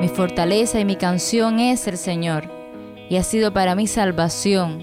Mi 0.00 0.08
fortaleza 0.08 0.80
y 0.80 0.86
mi 0.86 0.96
canción 0.96 1.60
es 1.60 1.86
el 1.86 1.98
Señor, 1.98 2.44
y 3.10 3.16
ha 3.16 3.22
sido 3.22 3.52
para 3.52 3.74
mí 3.74 3.86
salvación. 3.86 4.82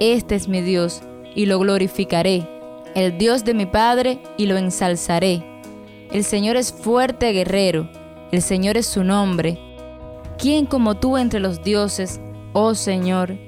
Este 0.00 0.34
es 0.34 0.48
mi 0.48 0.60
Dios, 0.60 1.00
y 1.34 1.46
lo 1.46 1.58
glorificaré, 1.58 2.46
el 2.94 3.16
Dios 3.16 3.42
de 3.44 3.54
mi 3.54 3.64
Padre, 3.64 4.20
y 4.36 4.44
lo 4.44 4.58
ensalzaré. 4.58 5.42
El 6.12 6.24
Señor 6.24 6.56
es 6.56 6.74
fuerte 6.74 7.32
guerrero, 7.32 7.88
el 8.32 8.42
Señor 8.42 8.76
es 8.76 8.84
su 8.84 9.02
nombre. 9.02 9.58
¿Quién 10.36 10.66
como 10.66 10.98
tú 10.98 11.16
entre 11.16 11.40
los 11.40 11.64
dioses, 11.64 12.20
oh 12.52 12.74
Señor? 12.74 13.38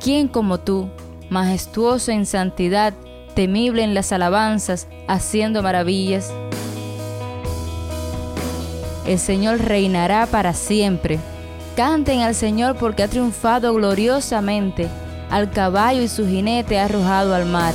¿Quién 0.00 0.26
como 0.26 0.58
tú, 0.58 0.88
majestuoso 1.28 2.12
en 2.12 2.24
santidad, 2.24 2.94
temible 3.34 3.82
en 3.82 3.92
las 3.92 4.10
alabanzas, 4.10 4.88
haciendo 5.06 5.62
maravillas? 5.62 6.32
El 9.06 9.18
Señor 9.18 9.58
reinará 9.60 10.26
para 10.26 10.54
siempre. 10.54 11.18
Canten 11.76 12.20
al 12.20 12.34
Señor 12.34 12.76
porque 12.76 13.02
ha 13.02 13.08
triunfado 13.08 13.74
gloriosamente. 13.74 14.88
Al 15.30 15.50
caballo 15.50 16.02
y 16.02 16.08
su 16.08 16.26
jinete 16.26 16.78
ha 16.78 16.84
arrojado 16.84 17.34
al 17.34 17.46
mar. 17.46 17.74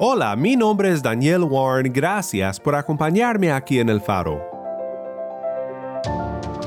Hola, 0.00 0.36
mi 0.36 0.54
nombre 0.54 0.92
es 0.92 1.02
Daniel 1.02 1.42
Warren. 1.42 1.92
Gracias 1.92 2.60
por 2.60 2.76
acompañarme 2.76 3.50
aquí 3.50 3.80
en 3.80 3.88
El 3.88 4.00
Faro. 4.00 4.40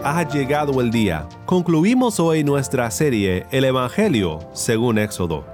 Ha 0.04 0.28
llegado 0.28 0.82
el 0.82 0.92
día. 0.92 1.30
Concluimos 1.46 2.20
hoy 2.20 2.44
nuestra 2.44 2.92
serie 2.92 3.46
El 3.52 3.64
Evangelio 3.64 4.40
según 4.52 4.98
Éxodo. 4.98 5.46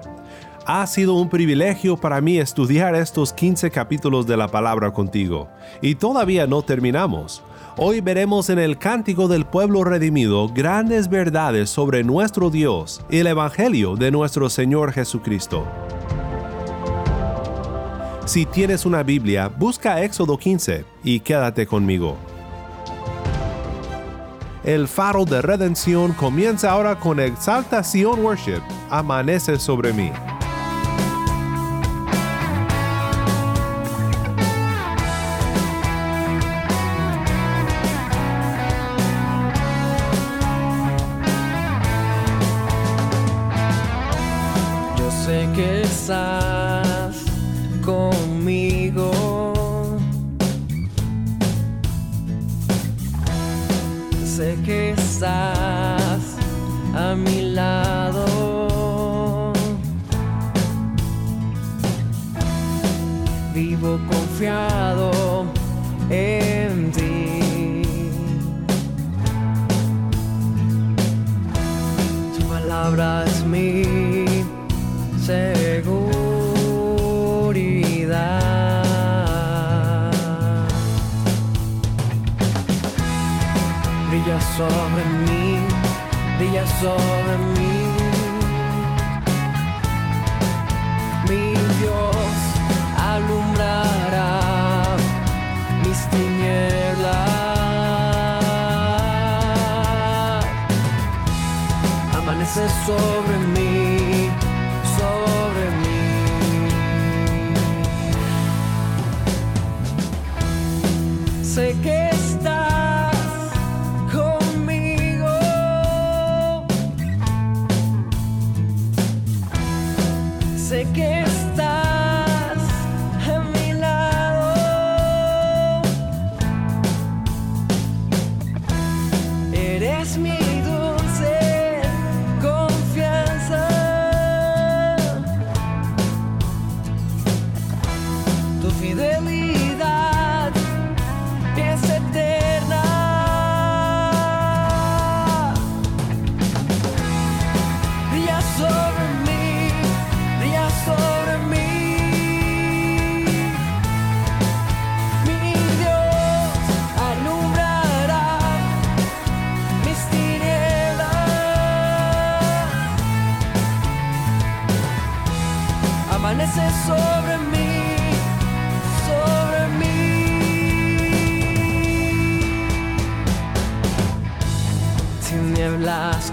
Ha 0.65 0.87
sido 0.87 1.13
un 1.13 1.29
privilegio 1.29 1.97
para 1.97 2.19
mí 2.19 2.39
estudiar 2.39 2.95
estos 2.95 3.31
15 3.31 3.69
capítulos 3.69 4.25
de 4.25 4.37
la 4.37 4.47
palabra 4.47 4.91
contigo. 4.91 5.47
Y 5.79 5.93
todavía 5.93 6.47
no 6.47 6.63
terminamos. 6.63 7.43
Hoy 7.77 8.01
veremos 8.01 8.49
en 8.49 8.57
el 8.57 8.79
Cántico 8.79 9.27
del 9.27 9.45
Pueblo 9.45 9.83
Redimido 9.83 10.47
grandes 10.47 11.09
verdades 11.09 11.69
sobre 11.69 12.03
nuestro 12.03 12.49
Dios 12.49 13.05
y 13.11 13.19
el 13.19 13.27
Evangelio 13.27 13.95
de 13.95 14.09
nuestro 14.09 14.49
Señor 14.49 14.93
Jesucristo. 14.93 15.63
Si 18.27 18.45
tienes 18.45 18.85
una 18.85 19.03
Biblia, 19.03 19.47
busca 19.47 20.03
Éxodo 20.03 20.37
15 20.37 20.83
y 21.01 21.21
quédate 21.21 21.65
conmigo. 21.65 22.17
El 24.65 24.89
faro 24.89 25.23
de 25.23 25.41
redención 25.41 26.11
comienza 26.11 26.71
ahora 26.71 26.99
con 26.99 27.21
Exaltación 27.21 28.19
Worship, 28.19 28.61
Amanece 28.89 29.57
sobre 29.57 29.93
mí. 29.93 30.11
En 66.09 66.91
ti. 66.91 67.81
Tu 72.37 72.47
palabra 72.47 73.25
es 73.25 73.43
mi 73.43 73.83
seguridad. 75.25 76.43
Brilla 84.09 84.39
sobre 84.55 85.03
mí, 85.25 85.57
brilla 86.37 86.65
sobre 86.79 87.16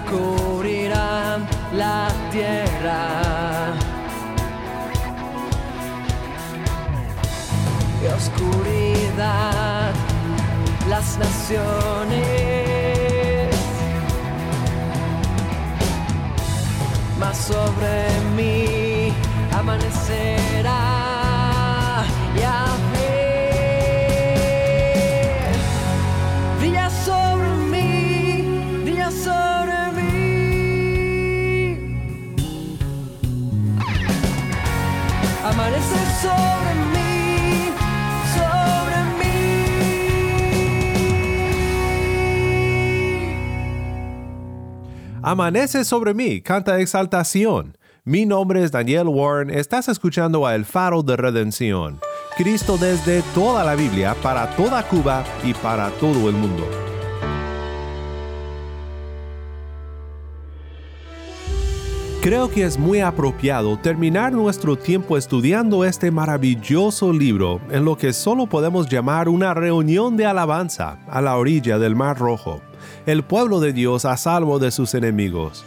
cubrirán 0.09 1.47
la 1.73 2.07
tierra. 2.31 3.73
Y 8.03 8.07
oscuridad 8.07 9.93
las 10.89 11.17
naciones. 11.17 12.25
Mas 17.19 17.37
sobre 17.37 18.07
mí 18.35 19.13
amanecerá 19.57 20.94
Amanece 45.27 45.83
sobre 45.85 46.13
mí, 46.13 46.39
canta 46.39 46.79
exaltación. 46.79 47.75
Mi 48.03 48.27
nombre 48.27 48.63
es 48.63 48.71
Daniel 48.71 49.07
Warren, 49.07 49.49
estás 49.49 49.89
escuchando 49.89 50.45
a 50.45 50.53
El 50.53 50.65
Faro 50.65 51.01
de 51.01 51.17
Redención. 51.17 51.99
Cristo 52.37 52.77
desde 52.77 53.23
toda 53.33 53.63
la 53.63 53.73
Biblia, 53.73 54.15
para 54.21 54.55
toda 54.55 54.87
Cuba 54.87 55.23
y 55.43 55.55
para 55.55 55.89
todo 55.89 56.29
el 56.29 56.35
mundo. 56.35 56.63
Creo 62.21 62.51
que 62.51 62.63
es 62.63 62.77
muy 62.77 62.99
apropiado 62.99 63.79
terminar 63.79 64.31
nuestro 64.31 64.75
tiempo 64.75 65.17
estudiando 65.17 65.85
este 65.85 66.11
maravilloso 66.11 67.11
libro 67.11 67.61
en 67.71 67.83
lo 67.83 67.97
que 67.97 68.13
solo 68.13 68.45
podemos 68.45 68.87
llamar 68.87 69.27
una 69.27 69.55
reunión 69.55 70.17
de 70.17 70.27
alabanza 70.27 70.99
a 71.09 71.19
la 71.19 71.35
orilla 71.35 71.79
del 71.79 71.95
Mar 71.95 72.19
Rojo 72.19 72.61
el 73.05 73.23
pueblo 73.23 73.59
de 73.59 73.73
Dios 73.73 74.05
a 74.05 74.17
salvo 74.17 74.59
de 74.59 74.71
sus 74.71 74.93
enemigos. 74.93 75.63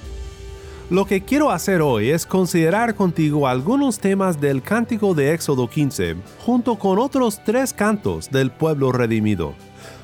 Lo 0.91 1.05
que 1.05 1.23
quiero 1.23 1.51
hacer 1.51 1.83
hoy 1.83 2.09
es 2.09 2.25
considerar 2.25 2.95
contigo 2.95 3.47
algunos 3.47 3.99
temas 3.99 4.41
del 4.41 4.63
cántico 4.63 5.15
de 5.15 5.35
Éxodo 5.35 5.69
15, 5.69 6.17
junto 6.45 6.77
con 6.77 6.99
otros 6.99 7.43
tres 7.45 7.75
cantos 7.75 8.31
del 8.31 8.51
pueblo 8.51 8.91
redimido. 8.91 9.55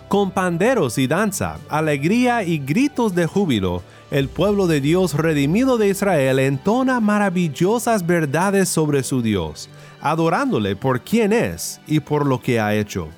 Con 0.09 0.31
panderos 0.31 0.99
y 0.99 1.07
danza, 1.07 1.59
alegría 1.71 2.43
y 2.43 2.59
gritos 2.59 3.15
de 3.15 3.27
júbilo, 3.27 3.83
el 4.11 4.29
pueblo 4.29 4.67
de 4.67 4.83
Dios 4.83 5.15
redimido 5.15 5.79
de 5.79 5.89
Israel 5.89 6.39
entona 6.39 7.01
maravillosas 7.01 8.07
verdades 8.07 8.69
sobre 8.69 9.03
su 9.03 9.23
Dios, 9.23 9.71
adorándole 10.03 10.77
por 10.77 11.01
quien 11.01 11.33
es 11.33 11.81
y 11.87 12.01
por 12.01 12.27
lo 12.27 12.41
que 12.41 12.61
ha 12.61 12.75
hecho. 12.75 13.09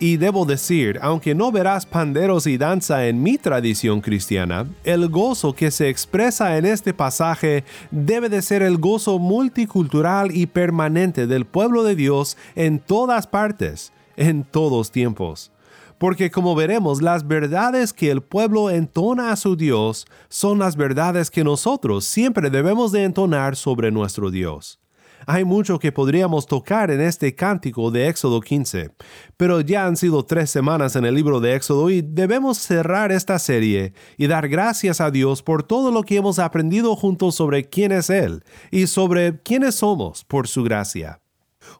Y 0.00 0.16
debo 0.16 0.44
decir, 0.44 0.98
aunque 1.02 1.34
no 1.34 1.52
verás 1.52 1.86
panderos 1.86 2.46
y 2.46 2.58
danza 2.58 3.06
en 3.06 3.22
mi 3.22 3.38
tradición 3.38 4.00
cristiana, 4.00 4.66
el 4.82 5.08
gozo 5.08 5.54
que 5.54 5.70
se 5.70 5.88
expresa 5.88 6.58
en 6.58 6.66
este 6.66 6.92
pasaje 6.92 7.64
debe 7.92 8.28
de 8.28 8.42
ser 8.42 8.62
el 8.62 8.78
gozo 8.78 9.20
multicultural 9.20 10.34
y 10.34 10.46
permanente 10.46 11.28
del 11.28 11.44
pueblo 11.44 11.84
de 11.84 11.94
Dios 11.94 12.36
en 12.56 12.80
todas 12.80 13.28
partes, 13.28 13.92
en 14.16 14.42
todos 14.42 14.90
tiempos. 14.90 15.52
Porque 15.98 16.30
como 16.30 16.56
veremos, 16.56 17.00
las 17.00 17.26
verdades 17.28 17.92
que 17.92 18.10
el 18.10 18.20
pueblo 18.20 18.70
entona 18.70 19.30
a 19.30 19.36
su 19.36 19.54
Dios 19.54 20.06
son 20.28 20.58
las 20.58 20.76
verdades 20.76 21.30
que 21.30 21.44
nosotros 21.44 22.04
siempre 22.04 22.50
debemos 22.50 22.90
de 22.90 23.04
entonar 23.04 23.54
sobre 23.54 23.92
nuestro 23.92 24.32
Dios. 24.32 24.80
Hay 25.26 25.44
mucho 25.44 25.78
que 25.78 25.92
podríamos 25.92 26.46
tocar 26.46 26.90
en 26.90 27.00
este 27.00 27.34
cántico 27.34 27.90
de 27.90 28.08
Éxodo 28.08 28.40
15, 28.40 28.90
pero 29.36 29.60
ya 29.60 29.86
han 29.86 29.96
sido 29.96 30.24
tres 30.24 30.50
semanas 30.50 30.96
en 30.96 31.04
el 31.04 31.14
libro 31.14 31.40
de 31.40 31.54
Éxodo 31.54 31.90
y 31.90 32.02
debemos 32.02 32.58
cerrar 32.58 33.12
esta 33.12 33.38
serie 33.38 33.94
y 34.16 34.26
dar 34.26 34.48
gracias 34.48 35.00
a 35.00 35.10
Dios 35.10 35.42
por 35.42 35.62
todo 35.62 35.90
lo 35.90 36.02
que 36.02 36.16
hemos 36.16 36.38
aprendido 36.38 36.94
juntos 36.96 37.34
sobre 37.34 37.68
quién 37.68 37.92
es 37.92 38.10
Él 38.10 38.44
y 38.70 38.86
sobre 38.86 39.40
quiénes 39.40 39.76
somos 39.76 40.24
por 40.24 40.48
su 40.48 40.62
gracia 40.62 41.20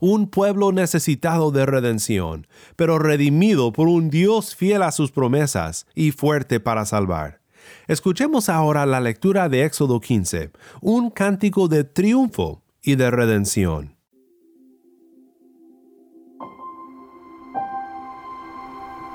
un 0.00 0.29
pueblo 0.29 0.73
necesitado 0.73 1.50
de 1.50 1.67
redención, 1.67 2.46
pero 2.75 2.99
redimido 2.99 3.73
por 3.73 3.88
un 3.88 4.08
Dios 4.11 4.55
fiel 4.55 4.82
a 4.82 4.93
sus 4.93 5.12
promesas 5.12 5.87
y 5.94 6.11
fuerte 6.11 6.58
para 6.58 6.87
salvar. 6.87 7.41
Escuchemos 7.87 8.49
ahora 8.49 8.87
la 8.87 9.00
lectura 9.00 9.49
de 9.49 9.64
Éxodo 9.64 10.00
15, 10.00 10.50
un 10.81 11.11
cántico 11.11 11.69
de 11.69 11.85
triunfo 11.85 12.63
y 12.84 12.96
de 12.96 13.10
redención. 13.10 13.96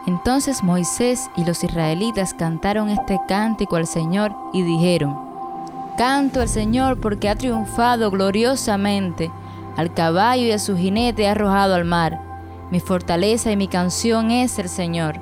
Entonces 0.08 0.64
Moisés 0.64 1.30
y 1.38 1.46
los 1.46 1.64
israelitas 1.64 2.34
cantaron 2.34 2.90
este 2.90 3.20
cántico 3.28 3.76
al 3.76 3.86
Señor 3.86 4.36
y 4.54 4.64
dijeron, 4.64 5.16
Canto 5.98 6.42
al 6.42 6.50
Señor 6.50 7.00
porque 7.00 7.30
ha 7.30 7.36
triunfado 7.36 8.10
gloriosamente, 8.10 9.30
al 9.78 9.94
caballo 9.94 10.48
y 10.48 10.52
a 10.52 10.60
su 10.60 10.76
jinete 10.76 11.28
ha 11.28 11.32
arrojado 11.32 11.76
al 11.76 11.86
mar. 11.86 12.20
Mi 12.72 12.80
fortaleza 12.80 13.52
y 13.52 13.58
mi 13.58 13.68
canción 13.68 14.32
es 14.32 14.58
el 14.58 14.70
Señor, 14.70 15.20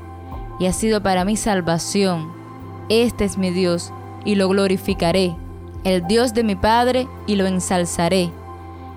y 0.59 0.67
ha 0.67 0.73
sido 0.73 1.03
para 1.03 1.25
mí 1.25 1.35
salvación. 1.35 2.31
Este 2.87 3.25
es 3.25 3.37
mi 3.37 3.51
Dios, 3.51 3.91
y 4.23 4.35
lo 4.35 4.47
glorificaré 4.47 5.35
el 5.87 6.05
Dios 6.05 6.33
de 6.33 6.43
mi 6.43 6.55
Padre, 6.55 7.07
y 7.27 7.35
lo 7.35 7.45
ensalzaré. 7.45 8.31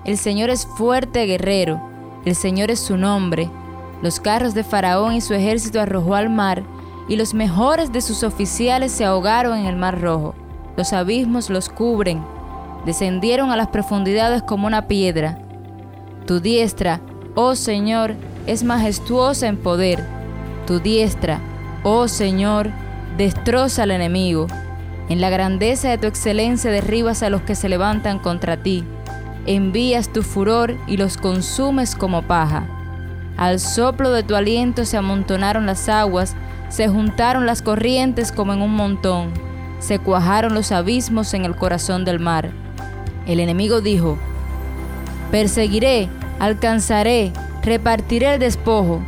El 0.03 0.17
Señor 0.17 0.49
es 0.49 0.65
fuerte 0.65 1.25
guerrero, 1.27 1.79
el 2.25 2.35
Señor 2.35 2.71
es 2.71 2.79
su 2.79 2.97
nombre. 2.97 3.51
Los 4.01 4.19
carros 4.19 4.55
de 4.55 4.63
Faraón 4.63 5.13
y 5.13 5.21
su 5.21 5.35
ejército 5.35 5.79
arrojó 5.79 6.15
al 6.15 6.29
mar, 6.29 6.63
y 7.07 7.17
los 7.17 7.35
mejores 7.35 7.91
de 7.91 8.01
sus 8.01 8.23
oficiales 8.23 8.91
se 8.91 9.05
ahogaron 9.05 9.59
en 9.59 9.67
el 9.67 9.75
mar 9.75 10.01
rojo. 10.01 10.33
Los 10.75 10.91
abismos 10.91 11.51
los 11.51 11.69
cubren, 11.69 12.23
descendieron 12.83 13.51
a 13.51 13.55
las 13.55 13.67
profundidades 13.67 14.41
como 14.41 14.65
una 14.65 14.87
piedra. 14.87 15.37
Tu 16.25 16.39
diestra, 16.39 16.99
oh 17.35 17.55
Señor, 17.55 18.15
es 18.47 18.63
majestuosa 18.63 19.47
en 19.47 19.57
poder. 19.57 20.03
Tu 20.65 20.79
diestra, 20.79 21.39
oh 21.83 22.07
Señor, 22.07 22.71
destroza 23.17 23.83
al 23.83 23.91
enemigo. 23.91 24.47
En 25.09 25.21
la 25.21 25.29
grandeza 25.29 25.89
de 25.89 25.99
tu 25.99 26.07
excelencia 26.07 26.71
derribas 26.71 27.21
a 27.21 27.29
los 27.29 27.41
que 27.43 27.53
se 27.53 27.69
levantan 27.69 28.17
contra 28.17 28.57
ti. 28.63 28.83
Envías 29.45 30.13
tu 30.13 30.21
furor 30.21 30.75
y 30.87 30.97
los 30.97 31.17
consumes 31.17 31.95
como 31.95 32.21
paja. 32.21 32.67
Al 33.37 33.59
soplo 33.59 34.11
de 34.11 34.21
tu 34.21 34.35
aliento 34.35 34.85
se 34.85 34.97
amontonaron 34.97 35.65
las 35.65 35.89
aguas, 35.89 36.35
se 36.69 36.87
juntaron 36.87 37.45
las 37.45 37.61
corrientes 37.61 38.31
como 38.31 38.53
en 38.53 38.61
un 38.61 38.75
montón, 38.75 39.31
se 39.79 39.97
cuajaron 39.97 40.53
los 40.53 40.71
abismos 40.71 41.33
en 41.33 41.45
el 41.45 41.55
corazón 41.55 42.05
del 42.05 42.19
mar. 42.19 42.51
El 43.25 43.39
enemigo 43.39 43.81
dijo, 43.81 44.17
Perseguiré, 45.31 46.07
alcanzaré, 46.39 47.33
repartiré 47.63 48.35
el 48.35 48.39
despojo. 48.39 49.01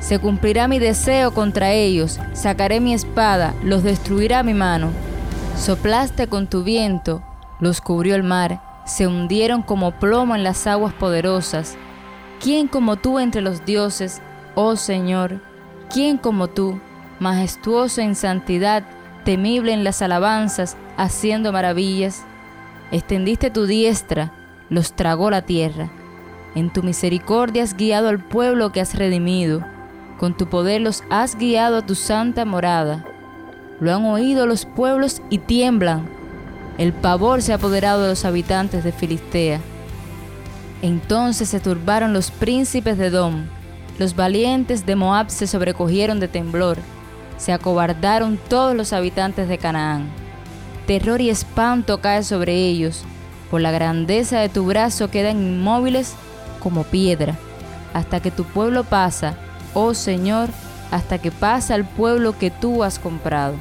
Se 0.00 0.20
cumplirá 0.20 0.68
mi 0.68 0.78
deseo 0.78 1.34
contra 1.34 1.72
ellos, 1.72 2.20
sacaré 2.34 2.78
mi 2.78 2.94
espada, 2.94 3.54
los 3.64 3.82
destruirá 3.82 4.44
mi 4.44 4.54
mano. 4.54 4.90
Soplaste 5.56 6.28
con 6.28 6.46
tu 6.46 6.62
viento, 6.62 7.22
los 7.58 7.80
cubrió 7.80 8.14
el 8.14 8.22
mar, 8.22 8.60
se 8.86 9.06
hundieron 9.06 9.62
como 9.62 9.90
plomo 9.90 10.34
en 10.34 10.44
las 10.44 10.66
aguas 10.66 10.94
poderosas. 10.94 11.76
¿Quién 12.40 12.68
como 12.68 12.96
tú 12.96 13.18
entre 13.18 13.42
los 13.42 13.66
dioses, 13.66 14.22
oh 14.54 14.76
Señor? 14.76 15.42
¿Quién 15.92 16.16
como 16.16 16.48
tú, 16.48 16.80
majestuoso 17.18 18.00
en 18.00 18.14
santidad, 18.14 18.84
temible 19.24 19.72
en 19.72 19.84
las 19.84 20.02
alabanzas, 20.02 20.76
haciendo 20.96 21.52
maravillas? 21.52 22.24
Extendiste 22.92 23.50
tu 23.50 23.66
diestra, 23.66 24.32
los 24.70 24.92
tragó 24.92 25.30
la 25.30 25.42
tierra. 25.42 25.90
En 26.54 26.72
tu 26.72 26.82
misericordia 26.82 27.64
has 27.64 27.76
guiado 27.76 28.08
al 28.08 28.20
pueblo 28.20 28.70
que 28.70 28.80
has 28.80 28.94
redimido. 28.94 29.64
Con 30.18 30.36
tu 30.36 30.46
poder 30.46 30.80
los 30.80 31.02
has 31.10 31.36
guiado 31.36 31.78
a 31.78 31.82
tu 31.86 31.94
santa 31.94 32.44
morada. 32.44 33.04
Lo 33.80 33.94
han 33.94 34.04
oído 34.04 34.46
los 34.46 34.64
pueblos 34.64 35.20
y 35.28 35.38
tiemblan. 35.38 36.15
El 36.78 36.92
pavor 36.92 37.40
se 37.40 37.52
ha 37.52 37.56
apoderado 37.56 38.02
de 38.02 38.08
los 38.10 38.24
habitantes 38.24 38.84
de 38.84 38.92
Filistea. 38.92 39.60
Entonces 40.82 41.48
se 41.48 41.60
turbaron 41.60 42.12
los 42.12 42.30
príncipes 42.30 42.98
de 42.98 43.10
Dom. 43.10 43.46
Los 43.98 44.14
valientes 44.14 44.84
de 44.84 44.94
Moab 44.94 45.30
se 45.30 45.46
sobrecogieron 45.46 46.20
de 46.20 46.28
temblor. 46.28 46.78
Se 47.38 47.52
acobardaron 47.52 48.38
todos 48.48 48.74
los 48.76 48.92
habitantes 48.92 49.48
de 49.48 49.56
Canaán. 49.56 50.06
Terror 50.86 51.20
y 51.20 51.30
espanto 51.30 52.00
cae 52.00 52.22
sobre 52.22 52.54
ellos. 52.54 53.04
Por 53.50 53.60
la 53.60 53.70
grandeza 53.70 54.40
de 54.40 54.48
tu 54.48 54.66
brazo 54.66 55.10
quedan 55.10 55.38
inmóviles 55.38 56.14
como 56.60 56.84
piedra, 56.84 57.36
hasta 57.94 58.20
que 58.20 58.30
tu 58.30 58.44
pueblo 58.44 58.84
pasa, 58.84 59.36
oh 59.72 59.94
Señor, 59.94 60.50
hasta 60.90 61.18
que 61.18 61.30
pasa 61.30 61.74
el 61.74 61.84
pueblo 61.84 62.38
que 62.38 62.50
tú 62.50 62.82
has 62.82 62.98
comprado. 62.98 63.54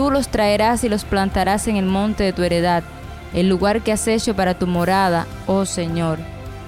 Tú 0.00 0.10
los 0.10 0.28
traerás 0.28 0.82
y 0.82 0.88
los 0.88 1.04
plantarás 1.04 1.68
en 1.68 1.76
el 1.76 1.84
monte 1.84 2.24
de 2.24 2.32
tu 2.32 2.42
heredad, 2.42 2.82
el 3.34 3.50
lugar 3.50 3.82
que 3.82 3.92
has 3.92 4.08
hecho 4.08 4.34
para 4.34 4.54
tu 4.54 4.66
morada, 4.66 5.26
oh 5.46 5.66
Señor, 5.66 6.18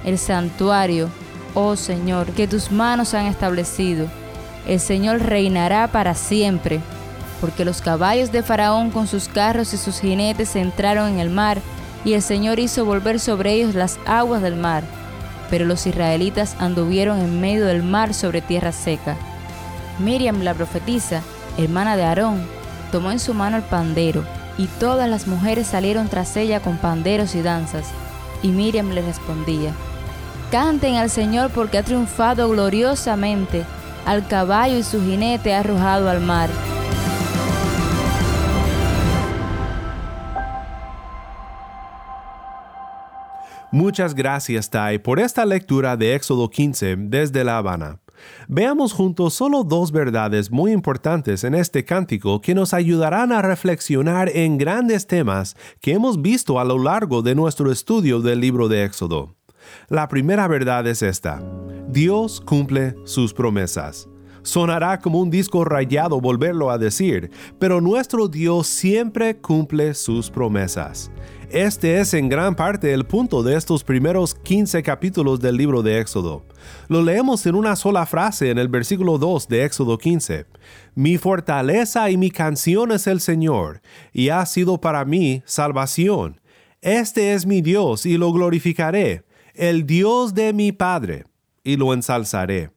el 0.05 0.19
santuario, 0.19 1.09
oh 1.55 1.75
Señor, 1.77 2.27
que 2.33 2.47
tus 2.47 2.71
manos 2.71 3.15
han 3.15 3.25
establecido. 3.25 4.07
El 4.67 4.79
Señor 4.81 5.23
reinará 5.23 5.89
para 5.89 6.13
siempre, 6.13 6.81
porque 7.41 7.65
los 7.65 7.81
caballos 7.81 8.33
de 8.33 8.43
Faraón 8.43 8.91
con 8.91 9.07
sus 9.07 9.29
carros 9.29 9.73
y 9.73 9.79
sus 9.79 10.01
jinetes 10.01 10.55
entraron 10.55 11.09
en 11.13 11.19
el 11.19 11.31
mar, 11.31 11.57
y 12.05 12.13
el 12.13 12.21
Señor 12.21 12.59
hizo 12.59 12.85
volver 12.85 13.19
sobre 13.19 13.55
ellos 13.55 13.75
las 13.75 13.99
aguas 14.05 14.43
del 14.43 14.57
mar 14.57 14.85
pero 15.49 15.65
los 15.65 15.87
israelitas 15.87 16.55
anduvieron 16.59 17.19
en 17.19 17.41
medio 17.41 17.65
del 17.65 17.83
mar 17.83 18.13
sobre 18.13 18.43
tierra 18.43 18.73
seca. 18.73 19.17
Miriam 19.99 20.43
la 20.43 20.53
profetisa, 20.53 21.23
hermana 21.59 21.97
de 21.97 22.05
Aarón, 22.05 22.62
tomó 22.93 23.11
en 23.11 23.19
su 23.19 23.35
mano 23.35 23.57
el 23.57 23.65
pandero, 23.65 24.23
y 24.57 24.67
todas 24.67 25.09
las 25.09 25.27
mujeres 25.27 25.67
salieron 25.67 26.09
tras 26.09 26.37
ella 26.37 26.61
con 26.61 26.77
panderos 26.77 27.35
y 27.35 27.43
danzas, 27.43 27.89
y 28.43 28.49
Miriam 28.49 28.91
le 28.91 29.03
respondía, 29.03 29.73
Canten 30.53 30.97
al 30.97 31.09
Señor 31.09 31.51
porque 31.51 31.79
ha 31.79 31.83
triunfado 31.83 32.49
gloriosamente, 32.51 33.65
al 34.05 34.29
caballo 34.29 34.77
y 34.77 34.83
su 34.83 35.01
jinete 35.01 35.55
ha 35.55 35.61
arrojado 35.61 36.11
al 36.11 36.21
mar. 36.21 36.51
Muchas 43.71 44.15
gracias, 44.15 44.69
Tai, 44.69 44.99
por 44.99 45.19
esta 45.19 45.47
lectura 45.47 45.97
de 45.97 46.15
Éxodo 46.15 46.51
15 46.51 46.97
desde 46.99 47.43
La 47.43 47.57
Habana. 47.57 48.02
Veamos 48.49 48.93
juntos 48.93 49.35
solo 49.35 49.65
dos 49.65 49.93
verdades 49.93 50.51
muy 50.51 50.73
importantes 50.73 51.45
en 51.45 51.55
este 51.55 51.85
cántico 51.85 52.41
que 52.41 52.55
nos 52.55 52.75
ayudarán 52.75 53.33
a 53.33 53.43
reflexionar 53.43 54.29
en 54.35 54.59
grandes 54.59 55.07
temas 55.07 55.57
que 55.81 55.93
hemos 55.93 56.21
visto 56.21 56.59
a 56.59 56.65
lo 56.65 56.79
largo 56.79 57.23
de 57.23 57.35
nuestro 57.35 57.71
estudio 57.71 58.21
del 58.21 58.41
libro 58.41 58.69
de 58.69 58.85
Éxodo. 58.85 59.35
La 59.89 60.09
primera 60.09 60.49
verdad 60.49 60.87
es 60.87 61.03
esta. 61.03 61.43
Dios 61.89 62.41
cumple 62.41 62.95
sus 63.05 63.33
promesas. 63.33 64.09
Sonará 64.43 64.99
como 64.99 65.21
un 65.21 65.31
disco 65.31 65.65
rayado 65.65 66.21
volverlo 66.21 66.71
a 66.71 66.79
decir, 66.79 67.31
pero 67.59 67.81
nuestro 67.81 68.29
Dios 68.29 68.67
siempre 68.67 69.37
cumple 69.37 69.95
sus 69.95 70.31
promesas. 70.31 71.11
Este 71.51 72.01
es 72.01 72.15
en 72.15 72.31
gran 72.31 72.57
parte 72.57 72.95
el 72.95 73.05
punto 73.05 73.43
de 73.43 73.57
estos 73.57 73.85
primeros 73.85 74.35
15 74.35 74.83
capítulos 74.83 75.39
del 75.39 75.59
libro 75.59 75.83
de 75.83 76.01
Éxodo. 76.01 76.47
Lo 76.89 77.03
leemos 77.03 77.45
en 77.45 77.55
una 77.55 77.77
sola 77.77 78.07
frase 78.07 78.51
en 78.51 78.59
el 78.59 78.69
versículo 78.69 79.19
2 79.19 79.49
de 79.49 79.65
Éxodo 79.65 79.99
15. 79.99 80.47
Mi 80.95 81.19
fortaleza 81.19 82.11
y 82.11 82.17
mi 82.17 82.31
canción 82.31 82.91
es 82.91 83.07
el 83.07 83.21
Señor, 83.21 83.83
y 84.15 84.31
ha 84.31 84.47
sido 84.47 84.81
para 84.81 85.05
mí 85.05 85.43
salvación. 85.45 86.41
Este 86.81 87.35
es 87.35 87.45
mi 87.45 87.61
Dios 87.61 88.07
y 88.07 88.17
lo 88.17 88.33
glorificaré, 88.33 89.25
el 89.55 89.87
Dios 89.87 90.33
de 90.33 90.55
mi 90.55 90.73
Padre, 90.73 91.27
y 91.63 91.77
lo 91.77 91.93
ensalzaré. 91.93 92.71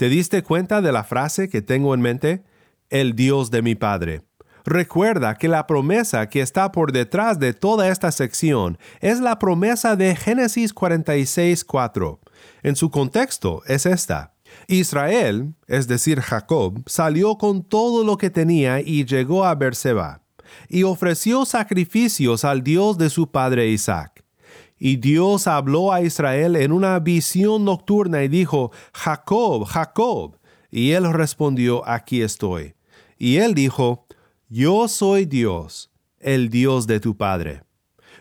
¿Te 0.00 0.08
diste 0.08 0.42
cuenta 0.42 0.80
de 0.80 0.92
la 0.92 1.04
frase 1.04 1.50
que 1.50 1.60
tengo 1.60 1.92
en 1.92 2.00
mente? 2.00 2.42
El 2.88 3.14
Dios 3.14 3.50
de 3.50 3.60
mi 3.60 3.74
Padre. 3.74 4.22
Recuerda 4.64 5.34
que 5.34 5.46
la 5.46 5.66
promesa 5.66 6.30
que 6.30 6.40
está 6.40 6.72
por 6.72 6.92
detrás 6.92 7.38
de 7.38 7.52
toda 7.52 7.86
esta 7.86 8.10
sección 8.10 8.78
es 9.02 9.20
la 9.20 9.38
promesa 9.38 9.96
de 9.96 10.16
Génesis 10.16 10.74
46.4. 10.74 12.18
En 12.62 12.76
su 12.76 12.90
contexto 12.90 13.60
es 13.66 13.84
esta. 13.84 14.32
Israel, 14.68 15.52
es 15.66 15.86
decir 15.86 16.22
Jacob, 16.22 16.82
salió 16.86 17.36
con 17.36 17.62
todo 17.62 18.02
lo 18.02 18.16
que 18.16 18.30
tenía 18.30 18.80
y 18.80 19.04
llegó 19.04 19.44
a 19.44 19.54
Berseba, 19.54 20.22
y 20.70 20.84
ofreció 20.84 21.44
sacrificios 21.44 22.46
al 22.46 22.62
Dios 22.62 22.96
de 22.96 23.10
su 23.10 23.30
padre 23.30 23.68
Isaac. 23.68 24.24
Y 24.82 24.96
Dios 24.96 25.46
habló 25.46 25.92
a 25.92 26.00
Israel 26.00 26.56
en 26.56 26.72
una 26.72 26.98
visión 26.98 27.66
nocturna 27.66 28.24
y 28.24 28.28
dijo, 28.28 28.72
Jacob, 28.94 29.64
Jacob. 29.66 30.38
Y 30.70 30.92
él 30.92 31.12
respondió, 31.12 31.86
aquí 31.86 32.22
estoy. 32.22 32.74
Y 33.18 33.36
él 33.36 33.54
dijo, 33.54 34.06
yo 34.48 34.88
soy 34.88 35.26
Dios, 35.26 35.90
el 36.18 36.48
Dios 36.48 36.86
de 36.86 36.98
tu 36.98 37.14
Padre. 37.14 37.62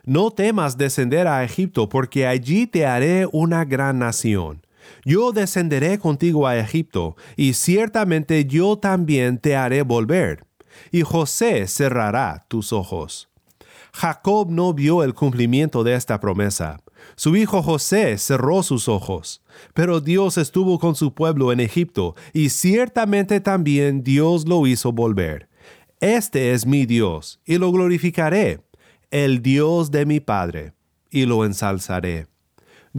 No 0.04 0.32
temas 0.32 0.78
descender 0.78 1.28
a 1.28 1.46
Egipto, 1.46 1.88
porque 1.88 2.28
allí 2.28 2.68
te 2.68 2.86
haré 2.86 3.25
una 3.32 3.63
gran 3.63 4.00
nación. 4.00 4.66
Yo 5.06 5.32
descenderé 5.32 5.98
contigo 5.98 6.46
a 6.46 6.58
Egipto, 6.58 7.16
y 7.38 7.54
ciertamente 7.54 8.44
yo 8.44 8.78
también 8.78 9.38
te 9.38 9.56
haré 9.56 9.82
volver. 9.82 10.46
Y 10.92 11.04
José 11.04 11.68
cerrará 11.68 12.46
tus 12.50 12.74
ojos. 12.74 13.29
Jacob 13.93 14.50
no 14.50 14.74
vio 14.74 15.03
el 15.03 15.13
cumplimiento 15.13 15.84
de 15.84 15.96
esta 15.96 16.19
promesa. 16.19 16.79
Su 17.15 17.36
hijo 17.36 17.62
José 17.62 18.17
cerró 18.17 18.63
sus 18.63 18.88
ojos. 18.88 19.41
Pero 19.74 20.00
Dios 20.00 20.38
estuvo 20.38 20.79
con 20.79 20.96
su 20.96 21.13
pueblo 21.13 21.51
en 21.51 21.60
Egipto, 21.60 22.15
y 22.34 22.50
ciertamente 22.50 23.39
también 23.39 24.03
Dios 24.03 24.48
lo 24.48 24.65
hizo 24.67 24.91
volver. 24.91 25.50
Este 26.00 26.53
es 26.53 26.65
mi 26.65 26.86
Dios, 26.86 27.39
y 27.46 27.58
lo 27.58 27.72
glorificaré, 27.72 28.62
el 29.12 29.41
Dios 29.41 29.91
de 29.91 30.05
mi 30.05 30.19
Padre, 30.19 30.74
y 31.10 31.25
lo 31.25 31.43
ensalzaré. 31.46 32.27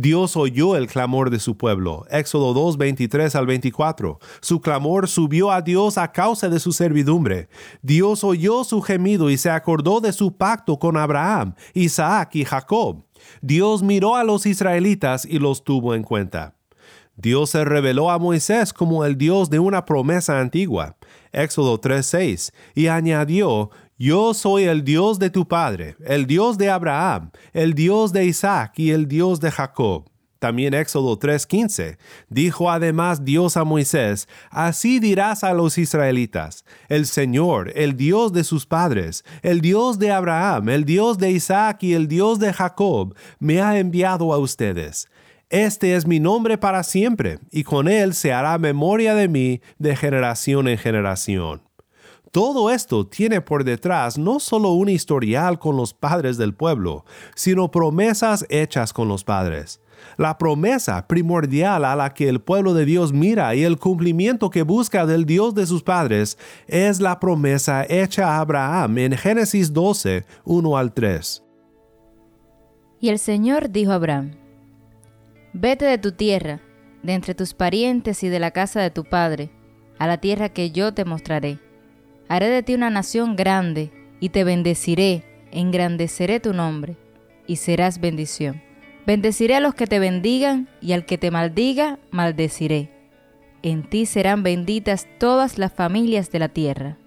Dios 0.01 0.35
oyó 0.35 0.77
el 0.77 0.87
clamor 0.87 1.29
de 1.29 1.39
su 1.39 1.59
pueblo. 1.59 2.07
Éxodo 2.11 2.55
2, 2.55 2.79
23 2.79 3.35
al 3.37 3.47
24. 3.47 4.19
Su 4.41 4.63
clamor 4.63 5.09
subió 5.09 5.51
a 5.51 5.61
Dios 5.61 5.99
a 5.99 6.11
causa 6.11 6.49
de 6.49 6.59
su 6.59 6.73
servidumbre. 6.73 7.51
Dios 7.83 8.25
oyó 8.25 8.65
su 8.65 8.81
gemido 8.81 9.29
y 9.29 9.37
se 9.37 9.51
acordó 9.51 10.01
de 10.01 10.15
su 10.15 10.39
pacto 10.39 10.79
con 10.79 10.97
Abraham, 10.97 11.55
Isaac 11.75 12.31
y 12.37 12.47
Jacob. 12.47 13.05
Dios 13.43 13.83
miró 13.83 14.17
a 14.17 14.25
los 14.25 14.47
israelitas 14.47 15.27
y 15.27 15.39
los 15.39 15.65
tuvo 15.65 15.95
en 15.95 16.03
cuenta. 16.03 16.55
Dios 17.17 17.51
se 17.51 17.67
reveló 17.67 18.11
a 18.11 18.19
Moisés 18.19 18.73
como 18.73 19.05
el 19.05 19.19
Dios 19.19 19.51
de 19.51 19.59
una 19.59 19.85
promesa 19.85 20.41
antigua. 20.41 20.97
Éxodo 21.33 21.79
3:6, 21.79 22.53
y 22.75 22.87
añadió, 22.87 23.71
Yo 24.03 24.33
soy 24.33 24.65
el 24.65 24.83
Dios 24.83 25.19
de 25.19 25.29
tu 25.29 25.47
padre, 25.47 25.95
el 26.07 26.27
Dios 26.27 26.57
de 26.57 26.71
Abraham, 26.71 27.33
el 27.53 27.75
Dios 27.75 28.15
de 28.15 28.25
Isaac 28.25 28.79
y 28.79 28.93
el 28.93 29.07
Dios 29.07 29.41
de 29.41 29.51
Jacob. 29.51 30.09
También 30.39 30.73
Éxodo 30.73 31.19
3:15. 31.19 31.99
Dijo 32.31 32.71
además 32.71 33.27
Dios 33.27 33.59
a 33.59 33.65
Moisés, 33.65 34.27
Así 34.51 35.01
dirás 35.01 35.45
a 35.45 35.53
los 35.53 35.77
israelitas, 35.77 36.65
el 36.89 37.05
Señor, 37.05 37.73
el 37.75 37.95
Dios 37.95 38.33
de 38.33 38.43
sus 38.43 38.65
padres, 38.65 39.23
el 39.43 39.61
Dios 39.61 39.99
de 39.99 40.11
Abraham, 40.13 40.71
el 40.71 40.87
Dios 40.87 41.19
de 41.19 41.33
Isaac 41.33 41.83
y 41.83 41.93
el 41.93 42.09
Dios 42.09 42.39
de 42.39 42.55
Jacob, 42.55 43.15
me 43.39 43.61
ha 43.61 43.79
enviado 43.79 44.33
a 44.33 44.39
ustedes. 44.39 45.11
Este 45.51 45.95
es 45.95 46.07
mi 46.07 46.21
nombre 46.21 46.57
para 46.57 46.85
siempre, 46.85 47.39
y 47.51 47.65
con 47.65 47.87
él 47.87 48.15
se 48.15 48.33
hará 48.33 48.57
memoria 48.57 49.15
de 49.15 49.29
mí 49.29 49.61
de 49.79 49.95
generación 49.95 50.69
en 50.69 50.79
generación. 50.79 51.70
Todo 52.31 52.71
esto 52.71 53.09
tiene 53.09 53.41
por 53.41 53.65
detrás 53.65 54.17
no 54.17 54.39
solo 54.39 54.71
un 54.71 54.89
historial 54.89 55.59
con 55.59 55.77
los 55.77 55.93
padres 55.93 56.39
del 56.39 56.55
pueblo, 56.55 57.05
sino 57.35 57.73
promesas 57.73 58.47
hechas 58.49 58.93
con 58.93 59.09
los 59.09 59.25
padres. 59.25 59.81
La 60.17 60.39
promesa 60.39 61.09
primordial 61.09 61.85
a 61.85 61.97
la 61.97 62.15
que 62.15 62.29
el 62.29 62.41
pueblo 62.41 62.73
de 62.73 62.85
Dios 62.85 63.13
mira 63.13 63.57
y 63.57 63.65
el 63.65 63.79
cumplimiento 63.79 64.49
que 64.49 64.63
busca 64.63 65.07
del 65.07 65.27
Dios 65.27 65.57
de 65.57 65.67
sus 65.67 65.83
padres 65.83 66.39
es 66.69 67.01
la 67.01 67.19
promesa 67.19 67.85
hecha 67.89 68.29
a 68.29 68.41
Abraham 68.41 68.99
en 68.99 69.17
Génesis 69.17 69.73
12, 69.73 70.25
1 70.45 70.77
al 70.77 70.95
3. 70.95 71.43
Y 73.01 73.09
el 73.09 73.19
Señor 73.19 73.71
dijo 73.71 73.91
a 73.91 73.97
Abraham, 73.97 74.37
Vete 75.53 75.85
de 75.85 75.99
tu 75.99 76.13
tierra, 76.13 76.61
de 77.03 77.15
entre 77.15 77.35
tus 77.35 77.55
parientes 77.55 78.23
y 78.23 78.29
de 78.29 78.39
la 78.39 78.53
casa 78.53 78.81
de 78.81 78.91
tu 78.93 79.03
padre, 79.03 79.51
a 79.99 80.07
la 80.07 80.19
tierra 80.19 80.51
que 80.51 80.71
yo 80.71 80.95
te 80.95 81.05
mostraré. 81.05 81.59
Haré 82.31 82.49
de 82.49 82.63
ti 82.63 82.75
una 82.75 82.91
nación 82.91 83.35
grande, 83.35 83.91
y 84.21 84.29
te 84.29 84.45
bendeciré, 84.45 85.25
engrandeceré 85.51 86.39
tu 86.39 86.53
nombre, 86.53 86.97
y 87.49 87.57
serás 87.57 87.99
bendición. 88.01 88.63
Bendeciré 89.05 89.57
a 89.57 89.61
los 89.61 89.75
que 89.75 89.89
te 89.89 89.99
bendigan, 89.99 90.69
y 90.81 90.93
al 90.93 91.07
que 91.07 91.19
te 91.19 91.33
maldiga, 91.33 91.99
maldeciré. 92.13 92.89
En 93.65 93.83
ti 93.83 94.07
serán 94.07 94.45
benditas 94.45 95.09
todas 95.19 95.59
las 95.59 95.73
familias 95.73 96.31
de 96.31 96.39
la 96.39 96.49
tierra. 96.49 96.99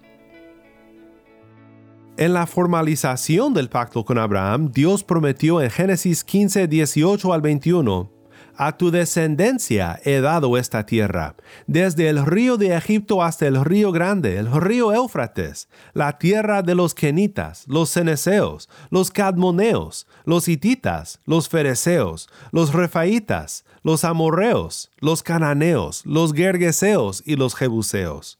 En 2.18 2.34
la 2.34 2.46
formalización 2.46 3.54
del 3.54 3.70
pacto 3.70 4.04
con 4.04 4.18
Abraham, 4.18 4.72
Dios 4.72 5.04
prometió 5.04 5.62
en 5.62 5.70
Génesis 5.70 6.22
15, 6.22 6.68
18 6.68 7.32
al 7.32 7.40
21, 7.40 8.10
a 8.56 8.76
tu 8.76 8.90
descendencia 8.90 10.00
he 10.04 10.20
dado 10.20 10.56
esta 10.56 10.86
tierra, 10.86 11.34
desde 11.66 12.08
el 12.08 12.24
río 12.24 12.56
de 12.56 12.74
Egipto 12.74 13.22
hasta 13.22 13.46
el 13.46 13.64
río 13.64 13.92
grande, 13.92 14.36
el 14.38 14.50
río 14.52 14.92
Éufrates, 14.92 15.68
la 15.92 16.18
tierra 16.18 16.62
de 16.62 16.74
los 16.74 16.94
kenitas, 16.94 17.64
los 17.68 17.90
ceneseos, 17.90 18.68
los 18.90 19.10
cadmoneos, 19.10 20.06
los 20.24 20.48
hititas, 20.48 21.20
los 21.26 21.48
fereceos, 21.48 22.28
los 22.52 22.72
refaitas, 22.72 23.64
los 23.82 24.04
amorreos, 24.04 24.90
los 24.98 25.22
cananeos, 25.22 26.04
los 26.06 26.32
gergeseos 26.32 27.22
y 27.24 27.36
los 27.36 27.54
jebuseos. 27.54 28.38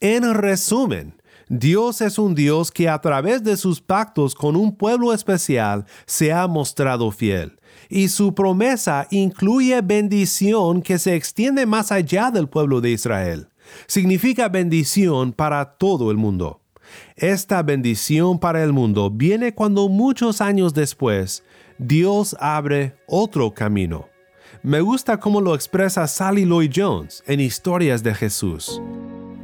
En 0.00 0.34
resumen, 0.34 1.21
Dios 1.54 2.00
es 2.00 2.18
un 2.18 2.34
Dios 2.34 2.70
que 2.70 2.88
a 2.88 2.98
través 3.02 3.44
de 3.44 3.58
sus 3.58 3.82
pactos 3.82 4.34
con 4.34 4.56
un 4.56 4.74
pueblo 4.74 5.12
especial 5.12 5.84
se 6.06 6.32
ha 6.32 6.46
mostrado 6.46 7.10
fiel 7.10 7.60
y 7.90 8.08
su 8.08 8.34
promesa 8.34 9.06
incluye 9.10 9.78
bendición 9.82 10.80
que 10.80 10.98
se 10.98 11.14
extiende 11.14 11.66
más 11.66 11.92
allá 11.92 12.30
del 12.30 12.48
pueblo 12.48 12.80
de 12.80 12.92
Israel. 12.92 13.48
Significa 13.86 14.48
bendición 14.48 15.34
para 15.34 15.76
todo 15.76 16.10
el 16.10 16.16
mundo. 16.16 16.62
Esta 17.16 17.62
bendición 17.62 18.38
para 18.38 18.64
el 18.64 18.72
mundo 18.72 19.10
viene 19.10 19.52
cuando 19.52 19.90
muchos 19.90 20.40
años 20.40 20.72
después 20.72 21.44
Dios 21.76 22.34
abre 22.40 22.96
otro 23.06 23.52
camino. 23.52 24.08
Me 24.62 24.80
gusta 24.80 25.20
cómo 25.20 25.42
lo 25.42 25.54
expresa 25.54 26.06
Sally 26.06 26.46
Lloyd 26.46 26.72
Jones 26.74 27.22
en 27.26 27.40
Historias 27.40 28.02
de 28.02 28.14
Jesús. 28.14 28.80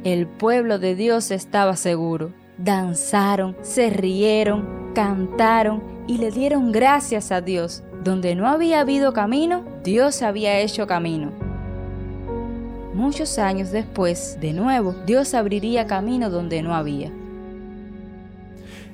El 0.05 0.27
pueblo 0.27 0.79
de 0.79 0.95
Dios 0.95 1.29
estaba 1.29 1.75
seguro. 1.75 2.31
Danzaron, 2.57 3.57
se 3.61 3.89
rieron, 3.89 4.91
cantaron 4.95 5.83
y 6.07 6.19
le 6.19 6.31
dieron 6.31 6.71
gracias 6.71 7.33
a 7.33 7.41
Dios. 7.41 7.83
Donde 8.01 8.33
no 8.33 8.47
había 8.47 8.79
habido 8.79 9.11
camino, 9.11 9.65
Dios 9.83 10.21
había 10.21 10.57
hecho 10.59 10.87
camino. 10.87 11.31
Muchos 12.93 13.37
años 13.39 13.71
después, 13.71 14.37
de 14.39 14.53
nuevo, 14.53 14.95
Dios 15.05 15.33
abriría 15.33 15.85
camino 15.85 16.29
donde 16.29 16.61
no 16.61 16.73
había. 16.73 17.11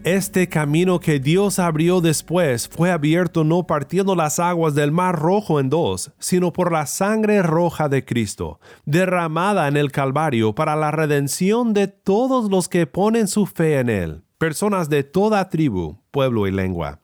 Este 0.06 0.48
camino 0.48 1.00
que 1.00 1.20
Dios 1.20 1.58
abrió 1.58 2.00
después 2.00 2.70
fue 2.70 2.92
abierto 2.92 3.44
no 3.44 3.66
partiendo 3.66 4.16
las 4.16 4.38
aguas 4.38 4.76
del 4.76 4.92
mar 4.92 5.18
rojo 5.18 5.60
en 5.60 5.72
dos, 5.72 6.12
sino 6.20 6.54
por 6.54 6.72
la 6.72 6.86
sangre 6.86 7.42
roja 7.42 7.90
de 7.90 8.06
Cristo, 8.06 8.60
derramada 8.86 9.68
en 9.68 9.78
el 9.78 9.92
Calvario 9.92 10.54
para 10.54 10.76
la 10.76 10.92
redención 10.92 11.74
de 11.74 11.88
todos 11.88 12.52
los 12.52 12.70
que 12.70 12.86
ponen 12.86 13.28
su 13.28 13.48
fe 13.48 13.80
en 13.80 13.90
Él, 13.90 14.24
personas 14.38 14.90
de 14.90 15.02
toda 15.02 15.50
tribu, 15.50 15.98
pueblo 16.12 16.46
y 16.46 16.52
lengua. 16.52 17.00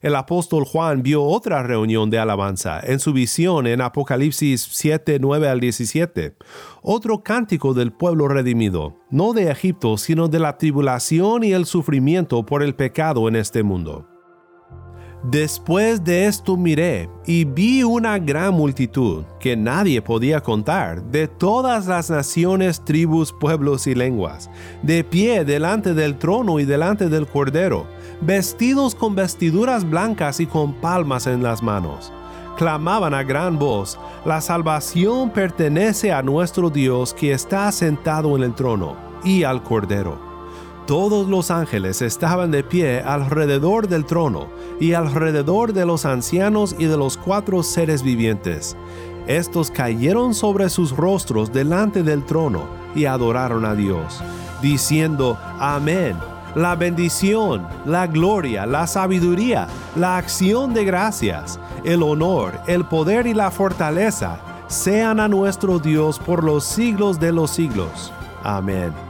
El 0.00 0.14
apóstol 0.16 0.64
Juan 0.64 1.02
vio 1.02 1.22
otra 1.22 1.62
reunión 1.62 2.10
de 2.10 2.18
alabanza 2.18 2.80
en 2.82 3.00
su 3.00 3.12
visión 3.12 3.66
en 3.66 3.80
Apocalipsis 3.80 4.68
7, 4.70 5.18
9 5.20 5.48
al 5.48 5.60
17. 5.60 6.34
Otro 6.82 7.22
cántico 7.22 7.74
del 7.74 7.92
pueblo 7.92 8.28
redimido, 8.28 8.96
no 9.10 9.32
de 9.32 9.50
Egipto, 9.50 9.96
sino 9.98 10.28
de 10.28 10.38
la 10.38 10.58
tribulación 10.58 11.44
y 11.44 11.52
el 11.52 11.66
sufrimiento 11.66 12.44
por 12.46 12.62
el 12.62 12.74
pecado 12.74 13.28
en 13.28 13.36
este 13.36 13.62
mundo. 13.62 14.15
Después 15.22 16.04
de 16.04 16.26
esto 16.26 16.56
miré 16.56 17.08
y 17.26 17.44
vi 17.44 17.82
una 17.82 18.18
gran 18.18 18.54
multitud 18.54 19.24
que 19.40 19.56
nadie 19.56 20.00
podía 20.02 20.40
contar, 20.40 21.02
de 21.02 21.26
todas 21.26 21.86
las 21.86 22.10
naciones, 22.10 22.84
tribus, 22.84 23.32
pueblos 23.32 23.86
y 23.86 23.94
lenguas, 23.94 24.50
de 24.82 25.02
pie 25.02 25.44
delante 25.44 25.94
del 25.94 26.18
trono 26.18 26.60
y 26.60 26.64
delante 26.64 27.08
del 27.08 27.26
cordero, 27.26 27.86
vestidos 28.20 28.94
con 28.94 29.14
vestiduras 29.14 29.88
blancas 29.88 30.38
y 30.38 30.46
con 30.46 30.74
palmas 30.74 31.26
en 31.26 31.42
las 31.42 31.62
manos. 31.62 32.12
Clamaban 32.56 33.12
a 33.12 33.22
gran 33.22 33.58
voz, 33.58 33.98
la 34.24 34.40
salvación 34.40 35.30
pertenece 35.30 36.12
a 36.12 36.22
nuestro 36.22 36.70
Dios 36.70 37.12
que 37.12 37.32
está 37.32 37.70
sentado 37.72 38.36
en 38.36 38.42
el 38.44 38.54
trono 38.54 38.96
y 39.24 39.42
al 39.42 39.62
cordero. 39.62 40.25
Todos 40.86 41.26
los 41.26 41.50
ángeles 41.50 42.00
estaban 42.00 42.52
de 42.52 42.62
pie 42.62 43.00
alrededor 43.00 43.88
del 43.88 44.04
trono 44.04 44.46
y 44.78 44.92
alrededor 44.92 45.72
de 45.72 45.84
los 45.84 46.06
ancianos 46.06 46.76
y 46.78 46.84
de 46.84 46.96
los 46.96 47.16
cuatro 47.16 47.64
seres 47.64 48.04
vivientes. 48.04 48.76
Estos 49.26 49.72
cayeron 49.72 50.32
sobre 50.32 50.68
sus 50.70 50.96
rostros 50.96 51.52
delante 51.52 52.04
del 52.04 52.24
trono 52.24 52.68
y 52.94 53.06
adoraron 53.06 53.64
a 53.64 53.74
Dios, 53.74 54.22
diciendo, 54.62 55.36
Amén. 55.58 56.16
La 56.54 56.76
bendición, 56.76 57.66
la 57.84 58.06
gloria, 58.06 58.64
la 58.64 58.86
sabiduría, 58.86 59.66
la 59.96 60.16
acción 60.16 60.72
de 60.72 60.84
gracias, 60.84 61.58
el 61.84 62.02
honor, 62.02 62.60
el 62.68 62.84
poder 62.84 63.26
y 63.26 63.34
la 63.34 63.50
fortaleza 63.50 64.38
sean 64.68 65.18
a 65.18 65.26
nuestro 65.26 65.80
Dios 65.80 66.20
por 66.20 66.44
los 66.44 66.64
siglos 66.64 67.18
de 67.18 67.32
los 67.32 67.50
siglos. 67.50 68.12
Amén 68.42 69.05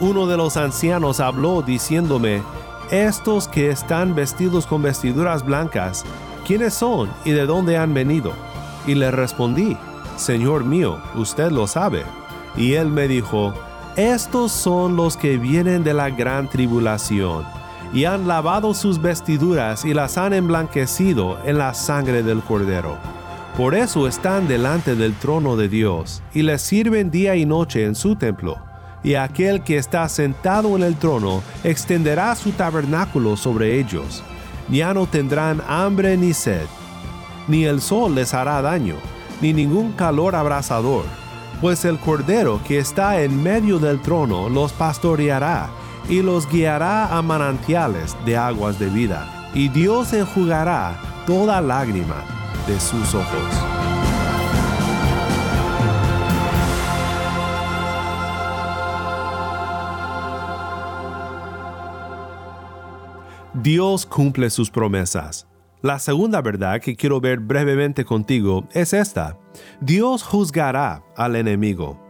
uno 0.00 0.26
de 0.26 0.36
los 0.36 0.56
ancianos 0.56 1.20
habló 1.20 1.62
diciéndome, 1.62 2.42
estos 2.90 3.46
que 3.46 3.70
están 3.70 4.14
vestidos 4.14 4.66
con 4.66 4.82
vestiduras 4.82 5.44
blancas, 5.44 6.04
¿quiénes 6.46 6.74
son 6.74 7.10
y 7.24 7.32
de 7.32 7.46
dónde 7.46 7.76
han 7.76 7.94
venido? 7.94 8.32
Y 8.86 8.94
le 8.94 9.10
respondí, 9.10 9.76
Señor 10.16 10.64
mío, 10.64 10.98
usted 11.14 11.52
lo 11.52 11.66
sabe. 11.66 12.02
Y 12.56 12.74
él 12.74 12.88
me 12.88 13.08
dijo, 13.08 13.54
estos 13.96 14.52
son 14.52 14.96
los 14.96 15.16
que 15.16 15.36
vienen 15.36 15.84
de 15.84 15.94
la 15.94 16.10
gran 16.10 16.48
tribulación, 16.48 17.44
y 17.92 18.06
han 18.06 18.26
lavado 18.26 18.72
sus 18.72 19.00
vestiduras 19.00 19.84
y 19.84 19.94
las 19.94 20.16
han 20.16 20.32
emblanquecido 20.32 21.38
en 21.44 21.58
la 21.58 21.74
sangre 21.74 22.22
del 22.22 22.40
cordero. 22.40 22.96
Por 23.56 23.74
eso 23.74 24.08
están 24.08 24.48
delante 24.48 24.96
del 24.96 25.14
trono 25.14 25.56
de 25.56 25.68
Dios, 25.68 26.22
y 26.32 26.42
le 26.42 26.58
sirven 26.58 27.10
día 27.10 27.36
y 27.36 27.44
noche 27.44 27.84
en 27.84 27.94
su 27.94 28.16
templo 28.16 28.69
y 29.02 29.14
aquel 29.14 29.62
que 29.62 29.76
está 29.76 30.08
sentado 30.08 30.76
en 30.76 30.82
el 30.82 30.96
trono 30.96 31.42
extenderá 31.64 32.34
su 32.34 32.52
tabernáculo 32.52 33.36
sobre 33.36 33.78
ellos. 33.78 34.22
Ya 34.68 34.94
no 34.94 35.06
tendrán 35.06 35.62
hambre 35.66 36.16
ni 36.16 36.32
sed, 36.32 36.66
ni 37.48 37.64
el 37.64 37.80
sol 37.80 38.14
les 38.14 38.34
hará 38.34 38.62
daño, 38.62 38.96
ni 39.40 39.52
ningún 39.52 39.92
calor 39.92 40.34
abrasador, 40.36 41.04
pues 41.60 41.84
el 41.84 41.98
Cordero 41.98 42.60
que 42.66 42.78
está 42.78 43.20
en 43.22 43.42
medio 43.42 43.78
del 43.78 44.00
trono 44.00 44.48
los 44.48 44.72
pastoreará 44.72 45.68
y 46.08 46.22
los 46.22 46.48
guiará 46.48 47.16
a 47.16 47.22
manantiales 47.22 48.16
de 48.24 48.36
aguas 48.36 48.78
de 48.78 48.86
vida, 48.86 49.50
y 49.54 49.68
Dios 49.68 50.12
enjugará 50.12 50.96
toda 51.26 51.60
lágrima 51.60 52.24
de 52.66 52.78
sus 52.80 53.14
ojos. 53.14 53.69
Dios 63.62 64.06
cumple 64.06 64.48
sus 64.48 64.70
promesas. 64.70 65.46
La 65.82 65.98
segunda 65.98 66.40
verdad 66.40 66.80
que 66.80 66.96
quiero 66.96 67.20
ver 67.20 67.40
brevemente 67.40 68.06
contigo 68.06 68.66
es 68.72 68.94
esta. 68.94 69.38
Dios 69.82 70.22
juzgará 70.22 71.04
al 71.14 71.36
enemigo. 71.36 72.00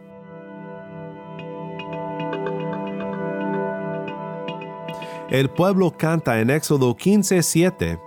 El 5.29 5.51
pueblo 5.51 5.93
canta 5.97 6.41
en 6.41 6.51
Éxodo 6.51 6.95
15:7, 6.97 7.99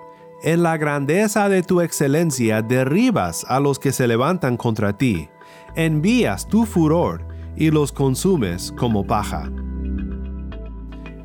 En 0.43 0.63
la 0.63 0.77
grandeza 0.77 1.49
de 1.49 1.63
tu 1.63 1.81
excelencia 1.81 2.61
derribas 2.61 3.45
a 3.49 3.59
los 3.59 3.77
que 3.77 3.91
se 3.91 4.07
levantan 4.07 4.55
contra 4.55 4.97
ti, 4.97 5.29
envías 5.75 6.47
tu 6.47 6.65
furor 6.65 7.27
y 7.57 7.71
los 7.71 7.91
consumes 7.91 8.71
como 8.77 9.05
paja. 9.05 9.49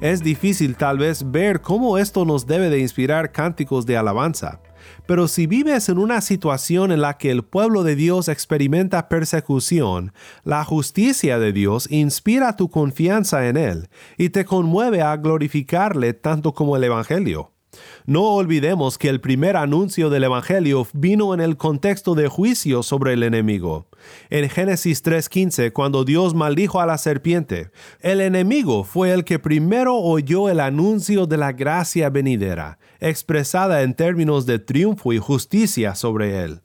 Es 0.00 0.22
difícil 0.22 0.76
tal 0.76 0.98
vez 0.98 1.28
ver 1.28 1.60
cómo 1.60 1.98
esto 1.98 2.24
nos 2.24 2.46
debe 2.46 2.70
de 2.70 2.78
inspirar 2.78 3.32
cánticos 3.32 3.84
de 3.84 3.96
alabanza, 3.96 4.60
pero 5.06 5.26
si 5.26 5.48
vives 5.48 5.88
en 5.88 5.98
una 5.98 6.20
situación 6.20 6.92
en 6.92 7.00
la 7.00 7.18
que 7.18 7.32
el 7.32 7.42
pueblo 7.42 7.82
de 7.82 7.96
Dios 7.96 8.28
experimenta 8.28 9.08
persecución, 9.08 10.12
la 10.44 10.64
justicia 10.64 11.40
de 11.40 11.52
Dios 11.52 11.90
inspira 11.90 12.54
tu 12.54 12.70
confianza 12.70 13.48
en 13.48 13.56
Él 13.56 13.88
y 14.16 14.28
te 14.28 14.44
conmueve 14.44 15.02
a 15.02 15.16
glorificarle 15.16 16.14
tanto 16.14 16.54
como 16.54 16.76
el 16.76 16.84
Evangelio. 16.84 17.57
No 18.06 18.22
olvidemos 18.34 18.96
que 18.96 19.08
el 19.08 19.20
primer 19.20 19.56
anuncio 19.56 20.08
del 20.08 20.24
Evangelio 20.24 20.86
vino 20.94 21.34
en 21.34 21.40
el 21.40 21.56
contexto 21.56 22.14
de 22.14 22.28
juicio 22.28 22.82
sobre 22.82 23.12
el 23.12 23.22
enemigo. 23.22 23.86
En 24.30 24.48
Génesis 24.48 25.04
3.15, 25.04 25.72
cuando 25.72 26.04
Dios 26.04 26.34
maldijo 26.34 26.80
a 26.80 26.86
la 26.86 26.96
serpiente, 26.96 27.70
el 28.00 28.20
enemigo 28.20 28.84
fue 28.84 29.12
el 29.12 29.24
que 29.24 29.38
primero 29.38 29.96
oyó 29.96 30.48
el 30.48 30.60
anuncio 30.60 31.26
de 31.26 31.36
la 31.36 31.52
gracia 31.52 32.08
venidera, 32.08 32.78
expresada 33.00 33.82
en 33.82 33.94
términos 33.94 34.46
de 34.46 34.58
triunfo 34.58 35.12
y 35.12 35.18
justicia 35.18 35.94
sobre 35.94 36.42
él. 36.44 36.62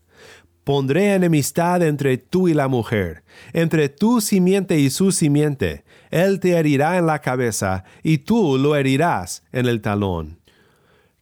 Pondré 0.63 1.13
enemistad 1.13 1.83
entre 1.83 2.17
tú 2.17 2.47
y 2.47 2.53
la 2.53 2.69
mujer, 2.69 3.25
entre 3.51 3.89
tu 3.89 4.21
simiente 4.21 4.79
y 4.79 4.89
su 4.89 5.11
simiente. 5.11 5.83
Él 6.09 6.39
te 6.39 6.51
herirá 6.51 6.97
en 6.97 7.05
la 7.05 7.19
cabeza 7.19 7.83
y 8.01 8.19
tú 8.19 8.57
lo 8.57 8.77
herirás 8.77 9.43
en 9.51 9.65
el 9.65 9.81
talón 9.81 10.42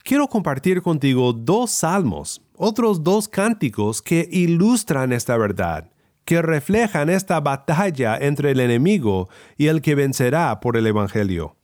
quiero 0.04 0.28
compartir 0.28 0.82
contigo 0.82 1.34
dos 1.34 1.72
salmos, 1.72 2.42
otros 2.58 3.04
dos 3.04 3.28
cánticos 3.28 4.02
que 4.02 4.28
ilustran 4.32 5.12
esta 5.12 5.38
verdad, 5.38 5.90
que 6.26 6.42
reflejan 6.42 7.10
esta 7.10 7.40
batalla 7.40 8.18
entre 8.18 8.52
el 8.52 8.60
enemigo 8.60 9.30
y 9.58 9.68
el 9.68 9.82
que 9.82 9.96
vencerá 9.96 10.60
por 10.60 10.78
el 10.78 10.88
Evangelio. 10.88 11.56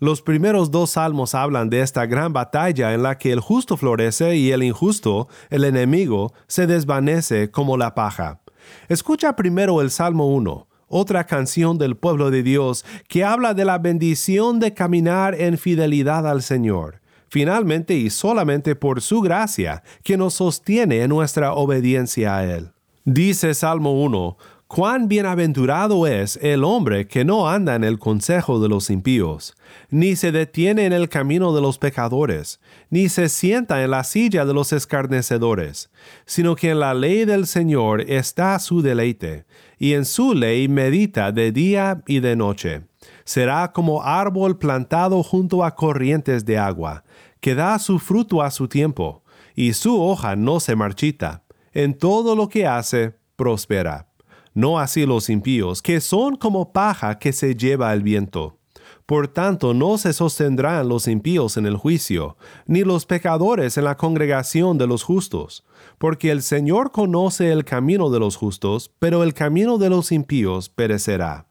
Los 0.00 0.22
primeros 0.22 0.70
dos 0.70 0.90
salmos 0.90 1.34
hablan 1.34 1.70
de 1.70 1.80
esta 1.80 2.04
gran 2.06 2.32
batalla 2.32 2.94
en 2.94 3.02
la 3.02 3.16
que 3.16 3.32
el 3.32 3.40
justo 3.40 3.76
florece 3.76 4.36
y 4.36 4.50
el 4.50 4.62
injusto, 4.62 5.28
el 5.50 5.64
enemigo, 5.64 6.32
se 6.46 6.66
desvanece 6.66 7.50
como 7.50 7.76
la 7.76 7.94
paja. 7.94 8.40
Escucha 8.88 9.36
primero 9.36 9.80
el 9.80 9.90
Salmo 9.90 10.26
1, 10.28 10.66
otra 10.88 11.24
canción 11.24 11.78
del 11.78 11.96
pueblo 11.96 12.30
de 12.30 12.42
Dios 12.42 12.84
que 13.08 13.24
habla 13.24 13.54
de 13.54 13.64
la 13.64 13.78
bendición 13.78 14.58
de 14.58 14.74
caminar 14.74 15.40
en 15.40 15.58
fidelidad 15.58 16.26
al 16.26 16.42
Señor 16.42 17.03
finalmente 17.28 17.94
y 17.94 18.10
solamente 18.10 18.74
por 18.74 19.00
su 19.00 19.20
gracia, 19.20 19.82
que 20.02 20.16
nos 20.16 20.34
sostiene 20.34 21.02
en 21.02 21.10
nuestra 21.10 21.52
obediencia 21.52 22.36
a 22.36 22.44
Él. 22.44 22.70
Dice 23.04 23.54
Salmo 23.54 24.02
1, 24.02 24.36
Cuán 24.66 25.08
bienaventurado 25.08 26.06
es 26.06 26.36
el 26.42 26.64
hombre 26.64 27.06
que 27.06 27.24
no 27.24 27.48
anda 27.48 27.76
en 27.76 27.84
el 27.84 27.98
consejo 27.98 28.60
de 28.60 28.68
los 28.68 28.90
impíos, 28.90 29.54
ni 29.90 30.16
se 30.16 30.32
detiene 30.32 30.86
en 30.86 30.92
el 30.92 31.08
camino 31.08 31.54
de 31.54 31.60
los 31.60 31.78
pecadores, 31.78 32.60
ni 32.90 33.08
se 33.08 33.28
sienta 33.28 33.84
en 33.84 33.92
la 33.92 34.02
silla 34.02 34.44
de 34.44 34.54
los 34.54 34.72
escarnecedores, 34.72 35.90
sino 36.24 36.56
que 36.56 36.70
en 36.70 36.80
la 36.80 36.92
ley 36.92 37.24
del 37.24 37.46
Señor 37.46 38.00
está 38.10 38.58
su 38.58 38.82
deleite, 38.82 39.44
y 39.78 39.92
en 39.92 40.04
su 40.04 40.34
ley 40.34 40.66
medita 40.66 41.30
de 41.30 41.52
día 41.52 42.02
y 42.06 42.18
de 42.18 42.34
noche. 42.34 42.82
Será 43.24 43.72
como 43.72 44.02
árbol 44.02 44.58
plantado 44.58 45.22
junto 45.22 45.64
a 45.64 45.74
corrientes 45.74 46.44
de 46.44 46.58
agua, 46.58 47.04
que 47.40 47.54
da 47.54 47.78
su 47.78 47.98
fruto 47.98 48.42
a 48.42 48.50
su 48.50 48.68
tiempo, 48.68 49.22
y 49.54 49.72
su 49.72 50.02
hoja 50.02 50.36
no 50.36 50.60
se 50.60 50.76
marchita. 50.76 51.42
En 51.72 51.96
todo 51.98 52.36
lo 52.36 52.48
que 52.48 52.66
hace, 52.66 53.14
prospera 53.36 54.08
no 54.54 54.78
así 54.78 55.04
los 55.04 55.28
impíos, 55.28 55.82
que 55.82 56.00
son 56.00 56.36
como 56.36 56.72
paja 56.72 57.18
que 57.18 57.32
se 57.32 57.56
lleva 57.56 57.92
el 57.92 58.02
viento. 58.02 58.58
Por 59.04 59.28
tanto, 59.28 59.74
no 59.74 59.98
se 59.98 60.14
sostendrán 60.14 60.88
los 60.88 61.08
impíos 61.08 61.58
en 61.58 61.66
el 61.66 61.76
juicio, 61.76 62.38
ni 62.66 62.84
los 62.84 63.04
pecadores 63.04 63.76
en 63.76 63.84
la 63.84 63.96
congregación 63.96 64.78
de 64.78 64.86
los 64.86 65.02
justos, 65.02 65.64
porque 65.98 66.30
el 66.30 66.40
Señor 66.40 66.90
conoce 66.90 67.52
el 67.52 67.64
camino 67.64 68.08
de 68.08 68.20
los 68.20 68.36
justos, 68.36 68.90
pero 68.98 69.22
el 69.22 69.34
camino 69.34 69.76
de 69.76 69.90
los 69.90 70.10
impíos 70.10 70.70
perecerá. 70.70 71.46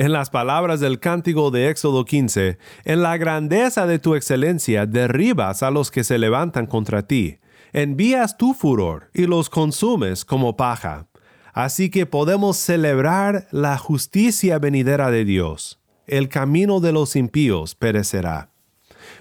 En 0.00 0.12
las 0.14 0.30
palabras 0.30 0.80
del 0.80 0.98
cántico 0.98 1.50
de 1.50 1.68
Éxodo 1.68 2.06
15, 2.06 2.56
en 2.86 3.02
la 3.02 3.18
grandeza 3.18 3.86
de 3.86 3.98
tu 3.98 4.14
excelencia 4.14 4.86
derribas 4.86 5.62
a 5.62 5.70
los 5.70 5.90
que 5.90 6.04
se 6.04 6.16
levantan 6.16 6.64
contra 6.64 7.06
ti, 7.06 7.36
envías 7.74 8.38
tu 8.38 8.54
furor 8.54 9.10
y 9.12 9.26
los 9.26 9.50
consumes 9.50 10.24
como 10.24 10.56
paja. 10.56 11.08
Así 11.52 11.90
que 11.90 12.06
podemos 12.06 12.56
celebrar 12.56 13.46
la 13.50 13.76
justicia 13.76 14.58
venidera 14.58 15.10
de 15.10 15.26
Dios. 15.26 15.82
El 16.06 16.30
camino 16.30 16.80
de 16.80 16.92
los 16.92 17.14
impíos 17.14 17.74
perecerá. 17.74 18.48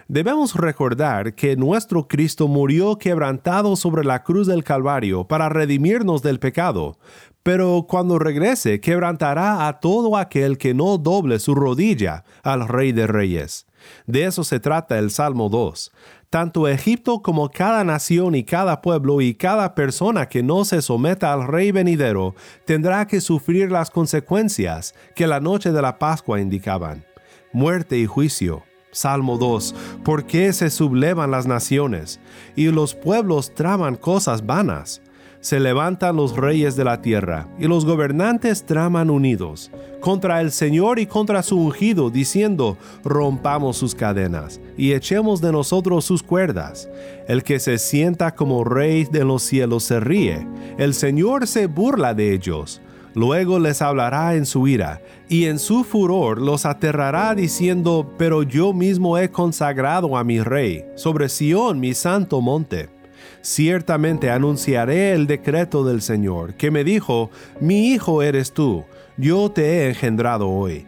Debemos 0.07 0.55
recordar 0.55 1.35
que 1.35 1.57
nuestro 1.57 2.07
Cristo 2.07 2.47
murió 2.47 2.97
quebrantado 2.97 3.75
sobre 3.75 4.05
la 4.05 4.23
cruz 4.23 4.47
del 4.47 4.63
Calvario 4.63 5.27
para 5.27 5.49
redimirnos 5.49 6.21
del 6.21 6.39
pecado, 6.39 6.97
pero 7.43 7.85
cuando 7.87 8.19
regrese 8.19 8.79
quebrantará 8.79 9.67
a 9.67 9.79
todo 9.79 10.17
aquel 10.17 10.57
que 10.57 10.73
no 10.73 10.97
doble 10.97 11.39
su 11.39 11.55
rodilla 11.55 12.23
al 12.43 12.67
Rey 12.67 12.91
de 12.91 13.07
Reyes. 13.07 13.65
De 14.05 14.25
eso 14.25 14.43
se 14.43 14.59
trata 14.59 14.99
el 14.99 15.09
Salmo 15.09 15.49
2. 15.49 15.91
Tanto 16.29 16.67
Egipto 16.67 17.21
como 17.21 17.49
cada 17.49 17.83
nación 17.83 18.35
y 18.35 18.43
cada 18.43 18.81
pueblo 18.81 19.19
y 19.21 19.33
cada 19.33 19.73
persona 19.73 20.27
que 20.27 20.43
no 20.43 20.63
se 20.63 20.81
someta 20.81 21.33
al 21.33 21.47
Rey 21.47 21.71
venidero 21.71 22.35
tendrá 22.65 23.07
que 23.07 23.19
sufrir 23.19 23.71
las 23.71 23.89
consecuencias 23.89 24.93
que 25.15 25.25
la 25.25 25.39
noche 25.39 25.71
de 25.71 25.81
la 25.81 25.97
Pascua 25.97 26.39
indicaban. 26.39 27.03
Muerte 27.51 27.97
y 27.97 28.05
juicio. 28.05 28.63
Salmo 28.91 29.37
2. 29.37 29.75
¿Por 30.03 30.25
qué 30.25 30.51
se 30.53 30.69
sublevan 30.69 31.31
las 31.31 31.47
naciones 31.47 32.19
y 32.55 32.67
los 32.67 32.95
pueblos 32.95 33.53
traman 33.53 33.95
cosas 33.95 34.45
vanas? 34.45 35.01
Se 35.41 35.59
levantan 35.59 36.17
los 36.17 36.35
reyes 36.35 36.75
de 36.75 36.83
la 36.83 37.01
tierra, 37.01 37.47
y 37.57 37.67
los 37.67 37.85
gobernantes 37.85 38.65
traman 38.65 39.09
unidos, 39.09 39.71
contra 40.01 40.41
el 40.41 40.51
Señor 40.51 40.99
y 40.99 41.05
contra 41.05 41.43
su 41.43 41.57
ungido, 41.57 42.09
diciendo, 42.09 42.77
rompamos 43.03 43.77
sus 43.77 43.95
cadenas, 43.95 44.59
y 44.77 44.93
echemos 44.93 45.39
de 45.39 45.51
nosotros 45.51 46.03
sus 46.03 46.23
cuerdas. 46.23 46.89
El 47.27 47.43
que 47.43 47.59
se 47.59 47.77
sienta 47.77 48.35
como 48.35 48.63
rey 48.63 49.05
de 49.05 49.23
los 49.23 49.43
cielos 49.43 49.83
se 49.83 49.99
ríe, 49.99 50.45
el 50.77 50.93
Señor 50.93 51.47
se 51.47 51.67
burla 51.67 52.13
de 52.13 52.33
ellos. 52.33 52.81
Luego 53.15 53.59
les 53.59 53.81
hablará 53.81 54.35
en 54.35 54.45
su 54.45 54.67
ira, 54.67 55.01
y 55.29 55.45
en 55.45 55.57
su 55.57 55.83
furor 55.83 56.41
los 56.41 56.65
aterrará 56.65 57.33
diciendo, 57.33 58.13
pero 58.17 58.43
yo 58.43 58.73
mismo 58.73 59.17
he 59.17 59.29
consagrado 59.29 60.17
a 60.17 60.23
mi 60.23 60.41
rey, 60.41 60.85
sobre 60.95 61.29
Sión 61.29 61.79
mi 61.79 61.93
santo 61.93 62.39
monte 62.41 62.98
ciertamente 63.41 64.29
anunciaré 64.29 65.13
el 65.13 65.27
decreto 65.27 65.83
del 65.83 66.01
Señor, 66.01 66.53
que 66.53 66.71
me 66.71 66.83
dijo, 66.83 67.29
mi 67.59 67.89
hijo 67.89 68.21
eres 68.21 68.53
tú, 68.53 68.83
yo 69.17 69.51
te 69.51 69.65
he 69.65 69.89
engendrado 69.89 70.49
hoy. 70.49 70.85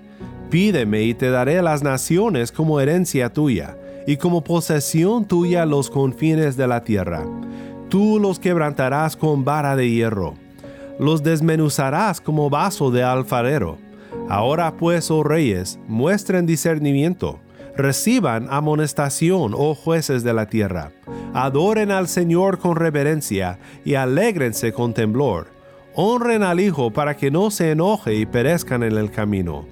Pídeme 0.49 1.03
y 1.03 1.13
te 1.13 1.29
daré 1.29 1.61
las 1.61 1.81
naciones 1.83 2.51
como 2.51 2.79
herencia 2.79 3.31
tuya, 3.31 3.77
y 4.05 4.17
como 4.17 4.43
posesión 4.43 5.25
tuya 5.25 5.65
los 5.65 5.89
confines 5.89 6.57
de 6.57 6.67
la 6.67 6.83
tierra. 6.83 7.25
Tú 7.89 8.19
los 8.19 8.39
quebrantarás 8.39 9.15
con 9.15 9.45
vara 9.45 9.75
de 9.75 9.89
hierro, 9.89 10.35
los 10.99 11.23
desmenuzarás 11.23 12.19
como 12.21 12.49
vaso 12.49 12.91
de 12.91 13.03
alfarero. 13.03 13.77
Ahora 14.29 14.75
pues, 14.75 15.09
oh 15.09 15.23
reyes, 15.23 15.79
muestren 15.87 16.45
discernimiento 16.45 17.39
Reciban 17.77 18.47
amonestación, 18.49 19.53
oh 19.55 19.75
jueces 19.75 20.23
de 20.23 20.33
la 20.33 20.47
tierra. 20.47 20.91
Adoren 21.33 21.91
al 21.91 22.07
Señor 22.07 22.59
con 22.59 22.75
reverencia 22.75 23.59
y 23.85 23.95
alégrense 23.95 24.73
con 24.73 24.93
temblor. 24.93 25.47
Honren 25.95 26.43
al 26.43 26.59
Hijo 26.59 26.91
para 26.91 27.15
que 27.15 27.31
no 27.31 27.51
se 27.51 27.71
enoje 27.71 28.15
y 28.15 28.25
perezcan 28.25 28.83
en 28.83 28.97
el 28.97 29.11
camino, 29.11 29.65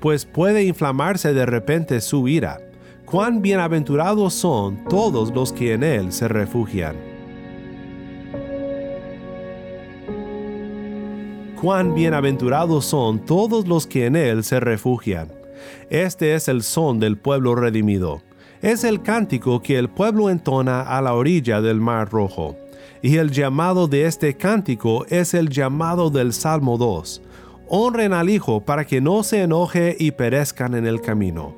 pues 0.00 0.24
puede 0.24 0.64
inflamarse 0.64 1.32
de 1.32 1.46
repente 1.46 2.00
su 2.00 2.28
ira. 2.28 2.58
Cuán 3.04 3.42
bienaventurados 3.42 4.34
son 4.34 4.84
todos 4.84 5.32
los 5.34 5.52
que 5.52 5.74
en 5.74 5.84
Él 5.84 6.12
se 6.12 6.26
refugian. 6.28 6.96
Cuán 11.60 11.94
bienaventurados 11.94 12.84
son 12.84 13.20
todos 13.20 13.66
los 13.68 13.86
que 13.86 14.06
en 14.06 14.16
Él 14.16 14.44
se 14.44 14.60
refugian. 14.60 15.43
Este 15.90 16.34
es 16.34 16.48
el 16.48 16.62
son 16.62 17.00
del 17.00 17.16
pueblo 17.16 17.54
redimido. 17.54 18.22
Es 18.62 18.84
el 18.84 19.02
cántico 19.02 19.60
que 19.60 19.78
el 19.78 19.90
pueblo 19.90 20.30
entona 20.30 20.80
a 20.82 21.02
la 21.02 21.14
orilla 21.14 21.60
del 21.60 21.80
Mar 21.80 22.10
Rojo. 22.10 22.56
Y 23.02 23.18
el 23.18 23.30
llamado 23.30 23.88
de 23.88 24.06
este 24.06 24.36
cántico 24.36 25.04
es 25.10 25.34
el 25.34 25.50
llamado 25.50 26.08
del 26.08 26.32
Salmo 26.32 26.78
2. 26.78 27.20
Honren 27.68 28.12
al 28.12 28.30
Hijo 28.30 28.64
para 28.64 28.86
que 28.86 29.00
no 29.00 29.22
se 29.22 29.42
enoje 29.42 29.96
y 29.98 30.12
perezcan 30.12 30.74
en 30.74 30.86
el 30.86 31.00
camino. 31.00 31.54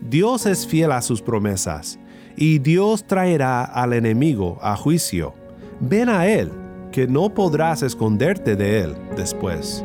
Dios 0.00 0.46
es 0.46 0.66
fiel 0.66 0.92
a 0.92 1.02
sus 1.02 1.22
promesas, 1.22 1.98
y 2.36 2.58
Dios 2.58 3.06
traerá 3.06 3.64
al 3.64 3.94
enemigo 3.94 4.58
a 4.60 4.76
juicio. 4.76 5.34
Ven 5.80 6.08
a 6.08 6.26
Él, 6.26 6.52
que 6.92 7.06
no 7.06 7.30
podrás 7.30 7.82
esconderte 7.82 8.56
de 8.56 8.80
Él 8.80 8.96
después. 9.16 9.84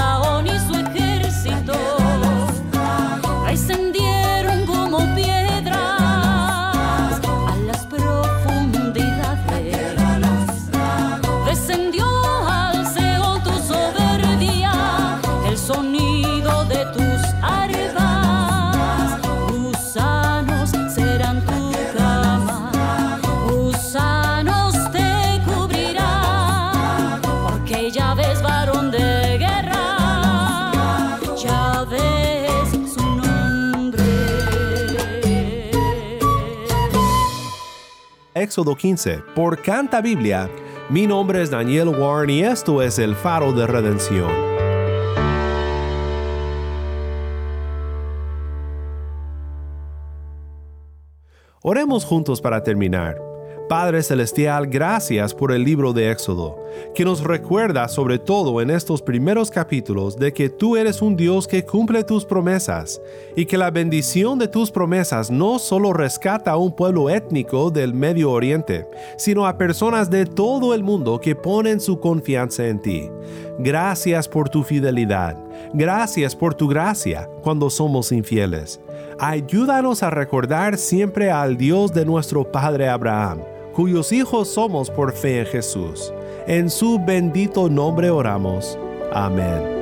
Éxodo 38.41 38.75
15 38.75 39.19
por 39.35 39.61
Canta 39.61 40.01
Biblia. 40.01 40.49
Mi 40.89 41.05
nombre 41.05 41.43
es 41.43 41.51
Daniel 41.51 41.89
Warren 41.89 42.31
y 42.31 42.41
esto 42.41 42.81
es 42.81 42.97
el 42.97 43.15
faro 43.15 43.53
de 43.53 43.67
redención. 43.67 44.31
Oremos 51.61 52.03
juntos 52.03 52.41
para 52.41 52.63
terminar. 52.63 53.30
Padre 53.71 54.03
Celestial, 54.03 54.67
gracias 54.67 55.33
por 55.33 55.53
el 55.53 55.63
libro 55.63 55.93
de 55.93 56.11
Éxodo, 56.11 56.61
que 56.93 57.05
nos 57.05 57.23
recuerda 57.23 57.87
sobre 57.87 58.19
todo 58.19 58.59
en 58.59 58.69
estos 58.69 59.01
primeros 59.01 59.49
capítulos 59.49 60.17
de 60.17 60.33
que 60.33 60.49
tú 60.49 60.75
eres 60.75 61.01
un 61.01 61.15
Dios 61.15 61.47
que 61.47 61.63
cumple 61.63 62.03
tus 62.03 62.25
promesas 62.25 63.01
y 63.33 63.45
que 63.45 63.57
la 63.57 63.71
bendición 63.71 64.37
de 64.39 64.49
tus 64.49 64.71
promesas 64.71 65.31
no 65.31 65.57
solo 65.57 65.93
rescata 65.93 66.51
a 66.51 66.57
un 66.57 66.75
pueblo 66.75 67.09
étnico 67.09 67.71
del 67.71 67.93
Medio 67.93 68.31
Oriente, 68.31 68.89
sino 69.17 69.47
a 69.47 69.57
personas 69.57 70.09
de 70.09 70.25
todo 70.25 70.73
el 70.73 70.83
mundo 70.83 71.21
que 71.21 71.33
ponen 71.33 71.79
su 71.79 71.97
confianza 71.97 72.67
en 72.67 72.81
ti. 72.81 73.09
Gracias 73.57 74.27
por 74.27 74.49
tu 74.49 74.63
fidelidad. 74.63 75.37
Gracias 75.73 76.35
por 76.35 76.55
tu 76.55 76.67
gracia 76.67 77.29
cuando 77.41 77.69
somos 77.69 78.11
infieles. 78.11 78.81
Ayúdanos 79.17 80.03
a 80.03 80.09
recordar 80.09 80.77
siempre 80.77 81.31
al 81.31 81.55
Dios 81.55 81.93
de 81.93 82.03
nuestro 82.03 82.43
Padre 82.51 82.89
Abraham 82.89 83.39
cuyos 83.73 84.11
hijos 84.11 84.47
somos 84.47 84.89
por 84.89 85.13
fe 85.13 85.39
en 85.39 85.45
Jesús. 85.45 86.13
En 86.47 86.69
su 86.69 86.99
bendito 86.99 87.69
nombre 87.69 88.09
oramos. 88.09 88.77
Amén. 89.11 89.81